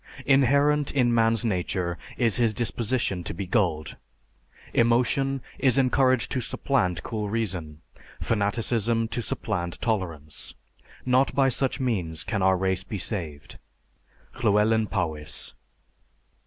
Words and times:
Inherent 0.25 0.91
in 0.91 1.13
man's 1.13 1.45
nature 1.45 1.95
is 2.17 2.37
his 2.37 2.55
disposition 2.55 3.23
to 3.23 3.35
be 3.35 3.45
gulled.... 3.45 3.97
Emotion 4.73 5.43
is 5.59 5.77
encouraged 5.77 6.31
to 6.31 6.41
supplant 6.41 7.03
cool 7.03 7.29
reason, 7.29 7.81
fanaticism 8.19 9.07
to 9.09 9.21
supplant 9.21 9.79
tolerance. 9.79 10.55
Not 11.05 11.35
by 11.35 11.49
such 11.49 11.79
means 11.79 12.23
can 12.23 12.41
our 12.41 12.57
race 12.57 12.83
be 12.83 12.97
saved_. 12.97 13.57
LLEWELYN 14.41 14.87
POWYS. 14.87 15.53